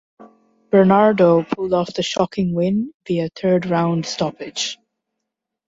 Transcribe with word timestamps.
Bernardo 0.71 1.43
pulled 1.43 1.73
off 1.73 1.93
the 1.93 2.01
shocking 2.01 2.55
win 2.55 2.91
via 3.05 3.29
third 3.35 3.67
round 3.67 4.03
stoppage. 4.03 4.79